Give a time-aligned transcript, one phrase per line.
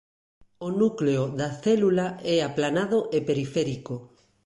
[0.67, 3.95] O núcleo da célula é aplanado e periférico.